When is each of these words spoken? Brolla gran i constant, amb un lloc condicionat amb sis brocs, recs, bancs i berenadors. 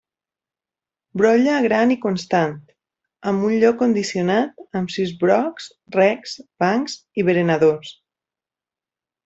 Brolla 1.21 1.57
gran 1.65 1.93
i 1.95 1.97
constant, 2.05 2.55
amb 3.33 3.45
un 3.49 3.53
lloc 3.65 3.79
condicionat 3.83 4.81
amb 4.81 4.95
sis 4.97 5.13
brocs, 5.27 5.71
recs, 6.01 6.37
bancs 6.67 6.99
i 7.23 7.31
berenadors. 7.31 7.97